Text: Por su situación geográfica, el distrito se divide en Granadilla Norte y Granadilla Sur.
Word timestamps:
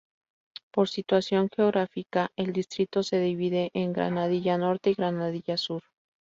Por 0.71 0.87
su 0.87 0.95
situación 0.95 1.47
geográfica, 1.55 2.31
el 2.35 2.53
distrito 2.53 3.03
se 3.03 3.19
divide 3.19 3.69
en 3.75 3.93
Granadilla 3.93 4.57
Norte 4.57 4.89
y 4.89 4.93
Granadilla 4.95 5.57
Sur. 5.57 5.83